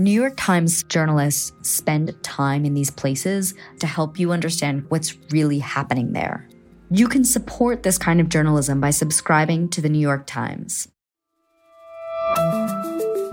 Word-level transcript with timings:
New 0.00 0.10
York 0.10 0.32
Times 0.38 0.82
journalists 0.84 1.52
spend 1.60 2.16
time 2.22 2.64
in 2.64 2.72
these 2.72 2.90
places 2.90 3.52
to 3.80 3.86
help 3.86 4.18
you 4.18 4.32
understand 4.32 4.86
what's 4.88 5.14
really 5.30 5.58
happening 5.58 6.14
there. 6.14 6.48
You 6.90 7.06
can 7.06 7.22
support 7.22 7.82
this 7.82 7.98
kind 7.98 8.18
of 8.18 8.30
journalism 8.30 8.80
by 8.80 8.92
subscribing 8.92 9.68
to 9.68 9.82
the 9.82 9.90
New 9.90 9.98
York 9.98 10.26
Times. 10.26 10.88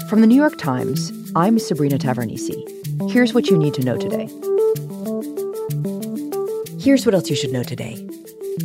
From 0.09 0.20
the 0.20 0.27
New 0.27 0.35
York 0.35 0.57
Times, 0.57 1.13
I'm 1.38 1.57
Sabrina 1.57 1.98
Tavernise. 1.98 2.51
Here's 3.12 3.34
what 3.34 3.49
you 3.49 3.57
need 3.57 3.73
to 3.76 3.85
know 3.85 3.95
today. 3.95 4.27
Here's 6.82 7.05
what 7.05 7.15
else 7.15 7.29
you 7.29 7.38
should 7.38 7.54
know 7.54 7.63
today. 7.63 8.05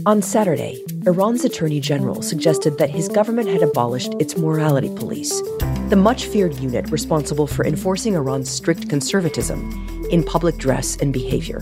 On 0.07 0.21
Saturday, 0.23 0.85
Iran's 1.05 1.45
attorney 1.45 1.81
general 1.81 2.23
suggested 2.23 2.79
that 2.79 2.89
his 2.89 3.09
government 3.09 3.49
had 3.49 3.61
abolished 3.61 4.15
its 4.21 4.37
morality 4.37 4.89
police, 4.95 5.43
the 5.89 5.97
much 5.97 6.27
feared 6.27 6.55
unit 6.61 6.89
responsible 6.93 7.49
for 7.49 7.67
enforcing 7.67 8.15
Iran's 8.15 8.49
strict 8.49 8.89
conservatism 8.89 10.07
in 10.13 10.23
public 10.23 10.59
dress 10.59 10.97
and 10.99 11.13
behavior. 11.13 11.59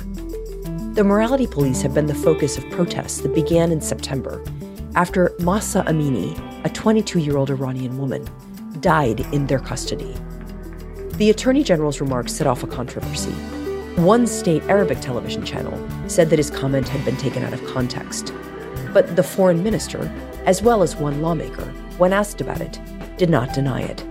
The 0.93 1.05
morality 1.05 1.47
police 1.47 1.81
have 1.81 1.95
been 1.95 2.05
the 2.05 2.15
focus 2.15 2.59
of 2.59 2.69
protests 2.71 3.23
that 3.23 3.35
began 3.35 3.73
in 3.73 3.81
September 3.81 4.45
after 4.95 5.35
Mahsa 5.41 5.85
Amini, 5.85 6.37
a 6.67 6.69
22 6.69 7.21
year 7.21 7.39
old 7.39 7.49
Iranian 7.49 7.97
woman, 7.97 8.29
died 8.81 9.21
in 9.33 9.47
their 9.47 9.61
custody. 9.61 10.15
The 11.13 11.31
Attorney 11.31 11.63
General's 11.63 12.03
remarks 12.03 12.33
set 12.33 12.47
off 12.47 12.63
a 12.63 12.67
controversy. 12.67 13.33
One 13.97 14.27
state 14.27 14.63
Arabic 14.65 15.01
television 15.01 15.47
channel 15.47 15.79
said 16.11 16.29
that 16.29 16.39
his 16.39 16.51
comment 16.51 16.89
had 16.89 17.03
been 17.07 17.17
taken 17.17 17.43
out 17.43 17.55
of 17.55 17.65
context. 17.67 18.35
But 18.93 19.17
the 19.17 19.23
foreign 19.23 19.63
minister, 19.63 20.11
as 20.47 20.63
well 20.63 20.83
as 20.83 20.97
one 20.97 21.23
lawmaker, 21.23 21.65
when 21.99 22.13
asked 22.13 22.41
about 22.41 22.61
it, 22.61 22.81
did 23.17 23.31
not 23.31 23.53
deny 23.53 23.83
it. 23.83 24.05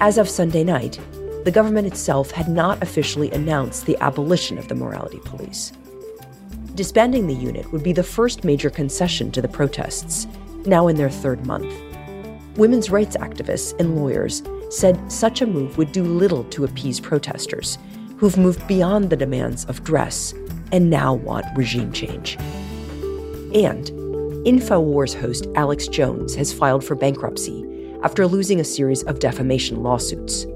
As 0.00 0.18
of 0.18 0.28
Sunday 0.28 0.64
night, 0.64 1.00
the 1.44 1.50
government 1.50 1.86
itself 1.86 2.30
had 2.30 2.48
not 2.48 2.82
officially 2.82 3.30
announced 3.32 3.86
the 3.86 3.96
abolition 4.00 4.58
of 4.58 4.68
the 4.68 4.74
morality 4.74 5.20
police. 5.24 5.72
Disbanding 6.74 7.26
the 7.26 7.34
unit 7.34 7.72
would 7.72 7.82
be 7.82 7.92
the 7.92 8.02
first 8.02 8.44
major 8.44 8.70
concession 8.70 9.32
to 9.32 9.42
the 9.42 9.48
protests, 9.48 10.26
now 10.66 10.88
in 10.88 10.96
their 10.96 11.10
third 11.10 11.46
month 11.46 11.72
women's 12.58 12.90
rights 12.90 13.16
activists 13.16 13.78
and 13.78 13.96
lawyers 13.96 14.42
said 14.68 15.10
such 15.10 15.40
a 15.40 15.46
move 15.46 15.78
would 15.78 15.92
do 15.92 16.02
little 16.02 16.42
to 16.44 16.64
appease 16.64 16.98
protesters, 16.98 17.78
who've 18.18 18.36
moved 18.36 18.66
beyond 18.66 19.08
the 19.08 19.16
demands 19.16 19.64
of 19.66 19.84
dress 19.84 20.34
and 20.72 20.90
now 20.90 21.14
want 21.14 21.46
regime 21.56 21.92
change. 21.92 22.36
And 23.54 23.86
InfoWars 24.44 25.18
host 25.18 25.46
Alex 25.54 25.88
Jones 25.88 26.34
has 26.34 26.52
filed 26.52 26.84
for 26.84 26.94
bankruptcy 26.94 27.64
after 28.02 28.26
losing 28.26 28.60
a 28.60 28.64
series 28.64 29.02
of 29.04 29.18
defamation 29.18 29.82
lawsuits. 29.82 30.46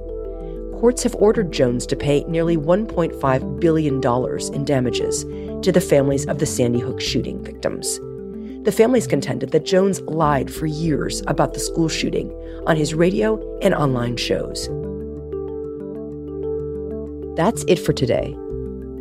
Courts 0.79 1.03
have 1.03 1.15
ordered 1.15 1.53
Jones 1.53 1.87
to 1.87 1.97
pay 1.97 2.25
nearly 2.25 2.57
$1.5 2.57 3.61
billion 3.61 4.55
in 4.55 4.65
damages 4.65 5.25
to 5.65 5.73
the 5.73 5.81
families 5.81 6.27
of 6.27 6.39
the 6.39 6.47
Sandy 6.47 6.81
Hook 6.81 7.01
shooting 7.01 7.43
victims. 7.43 7.99
The 8.65 8.73
families 8.73 9.07
contended 9.07 9.51
that 9.53 9.65
Jones 9.65 10.01
lied 10.03 10.53
for 10.53 10.67
years 10.67 11.23
about 11.27 11.55
the 11.55 11.61
school 11.61 11.89
shooting 11.89 12.31
on 12.67 12.77
his 12.77 12.95
radio 12.95 13.59
and 13.61 13.75
online 13.75 14.17
shows. 14.17 14.69
That's 17.37 17.65
it 17.69 17.79
for 17.79 17.93
today. 17.93 18.37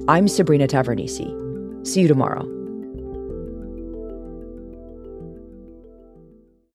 I'm 0.08 0.28
Sabrina 0.28 0.68
Tavernise. 0.68 1.88
See 1.88 2.02
you 2.02 2.08
tomorrow. 2.08 2.61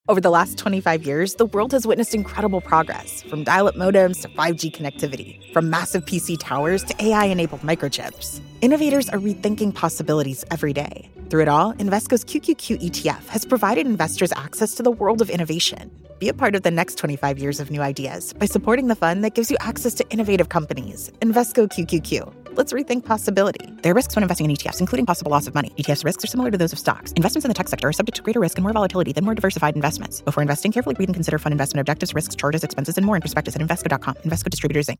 Over 0.09 0.21
the 0.21 0.29
last 0.29 0.57
25 0.57 1.05
years, 1.05 1.35
the 1.35 1.47
world 1.47 1.73
has 1.73 1.85
witnessed 1.85 2.15
incredible 2.15 2.61
progress 2.61 3.23
from 3.23 3.43
dial 3.43 3.67
up 3.67 3.75
modems 3.75 4.21
to 4.21 4.29
5G 4.29 4.71
connectivity, 4.71 5.51
from 5.51 5.69
massive 5.69 6.05
PC 6.05 6.37
towers 6.39 6.85
to 6.85 6.95
AI 7.03 7.25
enabled 7.25 7.59
microchips. 7.59 8.39
Innovators 8.61 9.09
are 9.09 9.19
rethinking 9.19 9.75
possibilities 9.75 10.45
every 10.49 10.71
day. 10.71 11.09
Through 11.29 11.41
it 11.41 11.49
all, 11.49 11.73
Invesco's 11.73 12.23
QQQ 12.23 12.89
ETF 12.89 13.27
has 13.27 13.43
provided 13.43 13.85
investors 13.85 14.31
access 14.31 14.75
to 14.75 14.83
the 14.83 14.91
world 14.91 15.21
of 15.21 15.29
innovation. 15.29 15.91
Be 16.19 16.29
a 16.29 16.33
part 16.33 16.55
of 16.55 16.63
the 16.63 16.71
next 16.71 16.97
25 16.97 17.37
years 17.37 17.59
of 17.59 17.69
new 17.69 17.81
ideas 17.81 18.31
by 18.31 18.45
supporting 18.45 18.87
the 18.87 18.95
fund 18.95 19.25
that 19.25 19.35
gives 19.35 19.51
you 19.51 19.57
access 19.59 19.93
to 19.95 20.09
innovative 20.09 20.47
companies. 20.47 21.11
Invesco 21.19 21.67
QQQ. 21.67 22.46
Let's 22.57 22.73
rethink 22.73 23.05
possibility. 23.05 23.71
There 23.83 23.91
are 23.91 23.95
risks 23.95 24.15
when 24.15 24.23
investing 24.23 24.49
in 24.49 24.57
ETFs, 24.57 24.79
including 24.79 25.05
possible 25.05 25.29
loss 25.29 25.45
of 25.45 25.53
money. 25.53 25.71
ETFs 25.77 26.03
risks 26.03 26.23
are 26.23 26.27
similar 26.27 26.49
to 26.49 26.57
those 26.57 26.73
of 26.73 26.79
stocks. 26.79 27.11
Investments 27.11 27.45
in 27.45 27.49
the 27.49 27.53
tech 27.53 27.67
sector 27.67 27.87
are 27.87 27.93
subject 27.93 28.15
to 28.15 28.23
greater 28.23 28.39
risk 28.39 28.57
and 28.57 28.63
more 28.63 28.73
volatility 28.73 29.13
than 29.13 29.25
more 29.25 29.35
diversified 29.35 29.75
investments. 29.75 30.21
Before 30.23 30.41
investing, 30.41 30.71
carefully 30.71 30.95
read 30.97 31.07
and 31.07 31.13
consider 31.13 31.37
fund 31.37 31.53
investment 31.53 31.81
objectives, 31.81 32.15
risks, 32.15 32.35
charges, 32.35 32.63
expenses, 32.63 32.97
and 32.97 33.05
more 33.05 33.15
in 33.15 33.21
prospectus 33.21 33.55
at 33.55 33.61
Invesco.com. 33.61 34.15
Invesco 34.25 34.49
Distributors, 34.49 34.87
Inc. 34.87 34.95